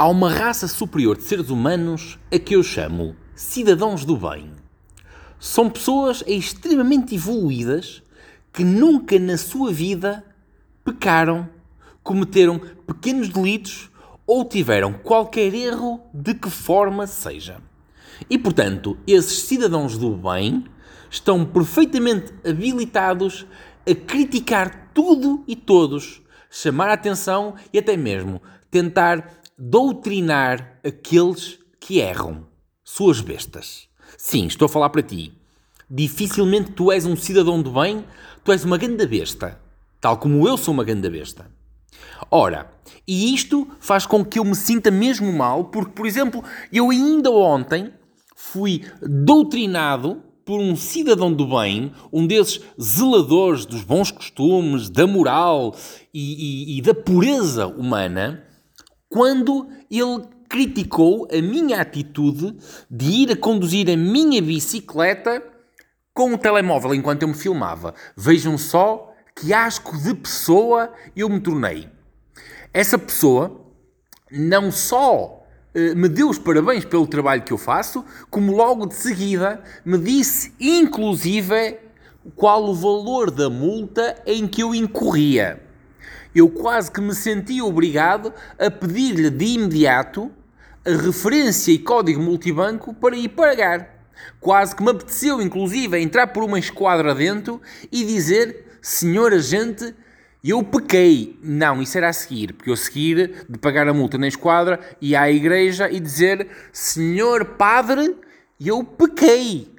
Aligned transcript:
Há 0.00 0.08
uma 0.08 0.32
raça 0.32 0.66
superior 0.66 1.18
de 1.18 1.24
seres 1.24 1.50
humanos 1.50 2.18
a 2.32 2.38
que 2.38 2.56
eu 2.56 2.62
chamo 2.62 3.14
cidadãos 3.34 4.02
do 4.02 4.16
bem. 4.16 4.50
São 5.38 5.68
pessoas 5.68 6.24
extremamente 6.26 7.14
evoluídas 7.14 8.02
que 8.50 8.64
nunca 8.64 9.18
na 9.18 9.36
sua 9.36 9.70
vida 9.70 10.24
pecaram, 10.82 11.46
cometeram 12.02 12.58
pequenos 12.86 13.28
delitos 13.28 13.90
ou 14.26 14.42
tiveram 14.42 14.94
qualquer 14.94 15.52
erro 15.52 16.00
de 16.14 16.32
que 16.32 16.48
forma 16.48 17.06
seja. 17.06 17.60
E 18.30 18.38
portanto, 18.38 18.96
esses 19.06 19.40
cidadãos 19.40 19.98
do 19.98 20.16
bem 20.16 20.64
estão 21.10 21.44
perfeitamente 21.44 22.32
habilitados 22.42 23.46
a 23.86 23.94
criticar 23.94 24.92
tudo 24.94 25.44
e 25.46 25.54
todos, 25.54 26.22
chamar 26.48 26.88
a 26.88 26.94
atenção 26.94 27.54
e 27.70 27.78
até 27.78 27.98
mesmo 27.98 28.40
tentar 28.70 29.40
doutrinar 29.58 30.78
aqueles 30.84 31.58
que 31.78 31.98
erram. 31.98 32.46
Suas 32.84 33.20
bestas. 33.20 33.88
Sim, 34.16 34.46
estou 34.46 34.66
a 34.66 34.68
falar 34.68 34.90
para 34.90 35.02
ti. 35.02 35.32
Dificilmente 35.88 36.72
tu 36.72 36.92
és 36.92 37.04
um 37.04 37.16
cidadão 37.16 37.60
do 37.60 37.72
bem, 37.72 38.04
tu 38.44 38.52
és 38.52 38.64
uma 38.64 38.78
grande 38.78 39.06
besta. 39.06 39.60
Tal 40.00 40.16
como 40.18 40.46
eu 40.46 40.56
sou 40.56 40.72
uma 40.72 40.84
grande 40.84 41.08
besta. 41.10 41.50
Ora, 42.30 42.70
e 43.06 43.34
isto 43.34 43.66
faz 43.80 44.06
com 44.06 44.24
que 44.24 44.38
eu 44.38 44.44
me 44.44 44.54
sinta 44.54 44.90
mesmo 44.90 45.32
mal, 45.32 45.64
porque, 45.64 45.92
por 45.92 46.06
exemplo, 46.06 46.42
eu 46.72 46.90
ainda 46.90 47.30
ontem 47.30 47.92
fui 48.36 48.84
doutrinado 49.02 50.22
por 50.44 50.60
um 50.60 50.74
cidadão 50.74 51.32
do 51.32 51.46
bem, 51.46 51.92
um 52.12 52.26
desses 52.26 52.60
zeladores 52.80 53.66
dos 53.66 53.84
bons 53.84 54.10
costumes, 54.10 54.88
da 54.88 55.06
moral 55.06 55.76
e, 56.12 56.74
e, 56.74 56.78
e 56.78 56.82
da 56.82 56.94
pureza 56.94 57.66
humana, 57.66 58.44
quando 59.10 59.68
ele 59.90 60.24
criticou 60.48 61.28
a 61.30 61.42
minha 61.42 61.80
atitude 61.80 62.56
de 62.88 63.06
ir 63.06 63.32
a 63.32 63.36
conduzir 63.36 63.90
a 63.90 63.96
minha 63.96 64.40
bicicleta 64.40 65.42
com 66.14 66.32
o 66.32 66.38
telemóvel 66.38 66.94
enquanto 66.94 67.22
eu 67.22 67.28
me 67.28 67.34
filmava. 67.34 67.94
Vejam 68.16 68.56
só 68.56 69.12
que 69.34 69.52
asco 69.52 69.98
de 69.98 70.14
pessoa 70.14 70.92
eu 71.14 71.28
me 71.28 71.40
tornei. 71.40 71.88
Essa 72.72 72.96
pessoa 72.96 73.60
não 74.30 74.70
só 74.70 75.44
eh, 75.74 75.94
me 75.94 76.08
deu 76.08 76.28
os 76.28 76.38
parabéns 76.38 76.84
pelo 76.84 77.06
trabalho 77.06 77.42
que 77.42 77.52
eu 77.52 77.58
faço, 77.58 78.04
como 78.30 78.54
logo 78.54 78.86
de 78.86 78.94
seguida 78.94 79.62
me 79.84 79.98
disse, 79.98 80.52
inclusive, 80.60 81.78
qual 82.36 82.64
o 82.64 82.74
valor 82.74 83.30
da 83.30 83.50
multa 83.50 84.22
em 84.24 84.46
que 84.46 84.62
eu 84.62 84.72
incorria 84.72 85.60
eu 86.34 86.48
quase 86.48 86.90
que 86.90 87.00
me 87.00 87.14
senti 87.14 87.60
obrigado 87.60 88.32
a 88.58 88.70
pedir-lhe 88.70 89.30
de 89.30 89.44
imediato 89.44 90.30
a 90.84 90.90
referência 90.90 91.72
e 91.72 91.78
código 91.78 92.22
multibanco 92.22 92.94
para 92.94 93.16
ir 93.16 93.28
pagar. 93.28 94.00
Quase 94.40 94.74
que 94.74 94.82
me 94.82 94.90
apeteceu, 94.90 95.40
inclusive, 95.40 96.00
entrar 96.00 96.28
por 96.28 96.42
uma 96.42 96.58
esquadra 96.58 97.14
dentro 97.14 97.60
e 97.92 98.04
dizer: 98.04 98.78
Senhor 98.80 99.32
agente, 99.32 99.94
eu 100.42 100.62
pequei. 100.62 101.38
Não, 101.42 101.82
isso 101.82 101.98
era 101.98 102.08
a 102.08 102.12
seguir, 102.12 102.54
porque 102.54 102.70
eu 102.70 102.76
seguir 102.76 103.46
de 103.48 103.58
pagar 103.58 103.88
a 103.88 103.94
multa 103.94 104.16
na 104.16 104.28
esquadra 104.28 104.80
e 105.00 105.14
à 105.14 105.30
igreja 105.30 105.90
e 105.90 106.00
dizer: 106.00 106.48
Senhor 106.72 107.44
Padre, 107.44 108.16
eu 108.58 108.82
pequei. 108.82 109.74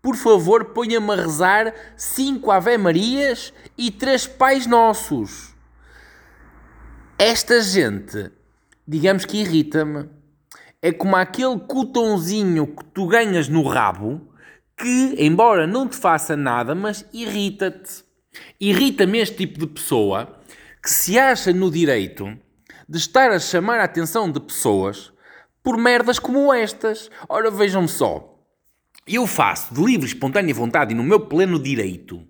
Por 0.00 0.14
favor, 0.14 0.66
ponha-me 0.66 1.10
a 1.12 1.16
rezar 1.16 1.74
cinco 1.96 2.52
Ave 2.52 2.78
Marias 2.78 3.52
e 3.76 3.90
três 3.90 4.26
Pais 4.26 4.66
Nossos. 4.66 5.57
Esta 7.20 7.60
gente, 7.60 8.30
digamos 8.86 9.24
que 9.24 9.38
irrita-me. 9.38 10.08
É 10.80 10.92
como 10.92 11.16
aquele 11.16 11.58
cotãozinho 11.58 12.64
que 12.68 12.84
tu 12.84 13.08
ganhas 13.08 13.48
no 13.48 13.64
rabo 13.64 14.32
que, 14.76 15.16
embora 15.18 15.66
não 15.66 15.88
te 15.88 15.96
faça 15.96 16.36
nada, 16.36 16.76
mas 16.76 17.04
irrita-te. 17.12 18.04
Irrita-me 18.60 19.18
este 19.18 19.36
tipo 19.36 19.58
de 19.58 19.66
pessoa 19.66 20.40
que 20.80 20.88
se 20.88 21.18
acha 21.18 21.52
no 21.52 21.72
direito 21.72 22.38
de 22.88 22.98
estar 22.98 23.32
a 23.32 23.40
chamar 23.40 23.80
a 23.80 23.84
atenção 23.84 24.30
de 24.30 24.38
pessoas 24.38 25.12
por 25.60 25.76
merdas 25.76 26.20
como 26.20 26.54
estas. 26.54 27.10
Ora, 27.28 27.50
vejam 27.50 27.88
só. 27.88 28.38
Eu 29.04 29.26
faço 29.26 29.74
de 29.74 29.84
livre, 29.84 30.06
espontânea 30.06 30.54
vontade 30.54 30.94
e 30.94 30.96
no 30.96 31.02
meu 31.02 31.18
pleno 31.18 31.60
direito 31.60 32.24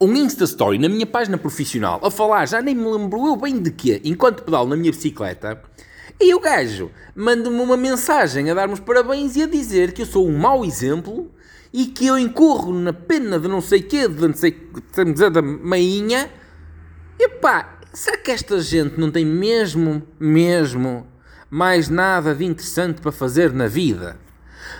um 0.00 0.16
Insta 0.16 0.44
Story 0.44 0.78
na 0.78 0.88
minha 0.88 1.06
página 1.06 1.36
profissional 1.36 2.00
a 2.02 2.10
falar, 2.10 2.48
já 2.48 2.62
nem 2.62 2.74
me 2.74 2.90
lembro 2.90 3.26
eu 3.26 3.36
bem 3.36 3.60
de 3.60 3.70
quê, 3.70 4.00
enquanto 4.02 4.42
pedalo 4.42 4.68
na 4.70 4.76
minha 4.76 4.90
bicicleta, 4.90 5.62
e 6.18 6.34
o 6.34 6.40
gajo 6.40 6.90
manda-me 7.14 7.60
uma 7.60 7.76
mensagem 7.76 8.50
a 8.50 8.54
dar-me 8.54 8.72
os 8.72 8.80
parabéns 8.80 9.36
e 9.36 9.42
a 9.42 9.46
dizer 9.46 9.92
que 9.92 10.00
eu 10.02 10.06
sou 10.06 10.26
um 10.26 10.38
mau 10.38 10.64
exemplo 10.64 11.30
e 11.72 11.86
que 11.86 12.06
eu 12.06 12.18
incorro 12.18 12.72
na 12.72 12.94
pena 12.94 13.38
de 13.38 13.46
não 13.46 13.60
sei 13.60 13.82
quê, 13.82 14.08
de 14.08 14.26
não 14.26 14.34
sei, 14.34 14.56
dizer, 15.12 15.30
da 15.30 15.42
mainha. 15.42 16.30
E 17.18 17.28
pá, 17.28 17.78
será 17.92 18.16
que 18.16 18.30
esta 18.30 18.60
gente 18.60 18.98
não 18.98 19.10
tem 19.10 19.24
mesmo, 19.24 20.02
mesmo, 20.18 21.06
mais 21.48 21.88
nada 21.88 22.34
de 22.34 22.44
interessante 22.44 23.00
para 23.00 23.12
fazer 23.12 23.52
na 23.52 23.66
vida? 23.66 24.18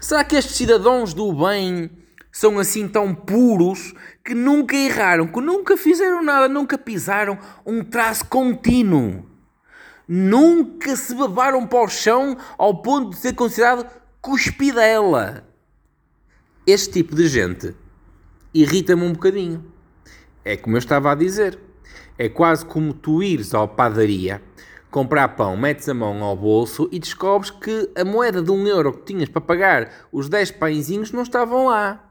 Será 0.00 0.24
que 0.24 0.36
estes 0.36 0.56
cidadãos 0.56 1.12
do 1.12 1.32
bem 1.32 1.90
são 2.30 2.58
assim 2.58 2.86
tão 2.86 3.14
puros 3.14 3.94
que 4.24 4.34
nunca 4.34 4.76
erraram, 4.76 5.26
que 5.26 5.40
nunca 5.40 5.76
fizeram 5.76 6.22
nada, 6.22 6.48
nunca 6.48 6.76
pisaram 6.76 7.38
um 7.64 7.82
traço 7.82 8.26
contínuo. 8.26 9.26
Nunca 10.06 10.96
se 10.96 11.14
babaram 11.14 11.66
para 11.66 11.84
o 11.84 11.88
chão 11.88 12.36
ao 12.56 12.80
ponto 12.80 13.10
de 13.10 13.16
ser 13.16 13.34
considerado 13.34 13.86
cuspidela. 14.20 15.46
Este 16.66 16.92
tipo 16.92 17.14
de 17.14 17.28
gente 17.28 17.74
irrita-me 18.54 19.02
um 19.02 19.12
bocadinho. 19.12 19.64
É 20.44 20.56
como 20.56 20.76
eu 20.76 20.78
estava 20.78 21.12
a 21.12 21.14
dizer. 21.14 21.58
É 22.16 22.28
quase 22.28 22.64
como 22.64 22.92
tu 22.92 23.22
ires 23.22 23.54
à 23.54 23.66
padaria, 23.66 24.42
comprar 24.90 25.28
pão, 25.28 25.56
metes 25.56 25.88
a 25.88 25.94
mão 25.94 26.22
ao 26.24 26.36
bolso 26.36 26.88
e 26.90 26.98
descobres 26.98 27.50
que 27.50 27.90
a 27.94 28.04
moeda 28.04 28.42
de 28.42 28.50
um 28.50 28.66
euro 28.66 28.92
que 28.92 29.12
tinhas 29.12 29.28
para 29.28 29.40
pagar 29.40 30.08
os 30.10 30.28
10 30.28 30.52
pãezinhos 30.52 31.12
não 31.12 31.22
estavam 31.22 31.66
lá. 31.66 32.07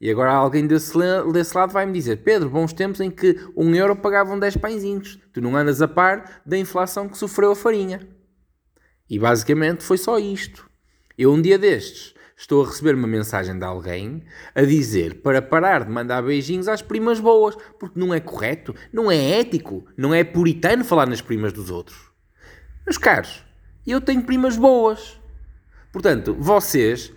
E 0.00 0.10
agora 0.10 0.32
alguém 0.32 0.66
desse, 0.66 0.92
desse 1.32 1.56
lado 1.56 1.72
vai-me 1.72 1.92
dizer: 1.92 2.18
Pedro, 2.18 2.50
bons 2.50 2.72
tempos 2.72 3.00
em 3.00 3.10
que 3.10 3.36
um 3.56 3.74
euro 3.74 3.96
pagavam 3.96 4.38
10 4.38 4.58
pãezinhos. 4.58 5.18
Tu 5.32 5.40
não 5.40 5.56
andas 5.56 5.80
a 5.80 5.88
par 5.88 6.42
da 6.44 6.58
inflação 6.58 7.08
que 7.08 7.16
sofreu 7.16 7.52
a 7.52 7.56
farinha. 7.56 8.06
E 9.08 9.18
basicamente 9.18 9.82
foi 9.82 9.96
só 9.96 10.18
isto. 10.18 10.68
Eu, 11.16 11.32
um 11.32 11.40
dia 11.40 11.58
destes, 11.58 12.14
estou 12.36 12.62
a 12.62 12.66
receber 12.66 12.94
uma 12.94 13.06
mensagem 13.06 13.58
de 13.58 13.64
alguém 13.64 14.22
a 14.54 14.62
dizer 14.62 15.22
para 15.22 15.40
parar 15.40 15.84
de 15.84 15.90
mandar 15.90 16.22
beijinhos 16.22 16.68
às 16.68 16.82
primas 16.82 17.18
boas, 17.18 17.56
porque 17.78 17.98
não 17.98 18.12
é 18.12 18.20
correto, 18.20 18.74
não 18.92 19.10
é 19.10 19.40
ético, 19.40 19.86
não 19.96 20.12
é 20.12 20.22
puritano 20.22 20.84
falar 20.84 21.08
nas 21.08 21.22
primas 21.22 21.52
dos 21.52 21.70
outros. 21.70 22.10
Meus 22.84 22.98
caros, 22.98 23.44
eu 23.86 24.00
tenho 24.00 24.22
primas 24.22 24.58
boas. 24.58 25.18
Portanto, 25.90 26.36
vocês 26.38 27.10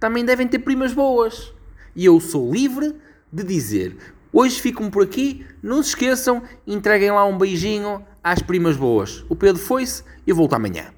também 0.00 0.24
devem 0.24 0.48
ter 0.48 0.58
primas 0.58 0.92
boas 0.92 1.54
e 1.96 2.04
eu 2.04 2.20
sou 2.20 2.52
livre 2.52 2.94
de 3.32 3.42
dizer: 3.42 3.96
hoje 4.32 4.60
ficam 4.60 4.90
por 4.90 5.02
aqui, 5.02 5.44
não 5.62 5.82
se 5.82 5.88
esqueçam, 5.88 6.42
entreguem 6.66 7.10
lá 7.10 7.24
um 7.24 7.38
beijinho 7.38 8.04
às 8.22 8.40
primas 8.42 8.76
boas. 8.76 9.24
O 9.28 9.34
Pedro 9.34 9.60
foi-se 9.60 10.04
eu 10.26 10.36
volto 10.36 10.54
amanhã. 10.54 10.95